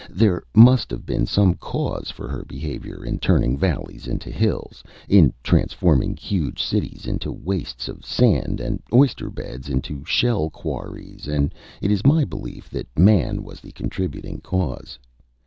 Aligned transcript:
There 0.09 0.41
must 0.55 0.89
have 0.89 1.05
been 1.05 1.27
some 1.27 1.53
cause 1.53 2.09
for 2.09 2.27
her 2.27 2.43
behavior 2.43 3.05
in 3.05 3.19
turning 3.19 3.55
valleys 3.55 4.07
into 4.07 4.31
hills, 4.31 4.83
in 5.07 5.31
transforming 5.43 6.15
huge 6.17 6.59
cities 6.59 7.05
into 7.05 7.31
wastes 7.31 7.87
of 7.87 8.03
sand, 8.03 8.59
and 8.59 8.81
oyster 8.91 9.29
beds 9.29 9.69
into 9.69 10.03
shell 10.05 10.49
quarries; 10.49 11.27
and 11.27 11.53
it 11.81 11.91
is 11.91 12.03
my 12.03 12.25
belief 12.25 12.67
that 12.71 12.87
man 12.97 13.43
was 13.43 13.59
the 13.61 13.71
contributing 13.73 14.41
cause. 14.43 14.97